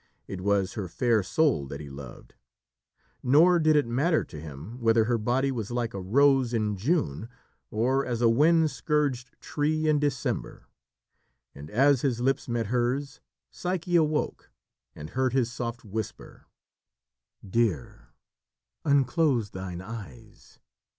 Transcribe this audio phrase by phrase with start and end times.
[0.25, 2.33] It was her fair soul that he loved,
[3.21, 7.29] nor did it matter to him whether her body was like a rose in June
[7.69, 10.65] or as a wind scourged tree in December.
[11.53, 14.49] And as his lips met hers, Psyche awoke,
[14.95, 16.47] and heard his soft whisper:
[17.47, 18.07] "Dear,
[18.83, 20.57] unclose thine eyes.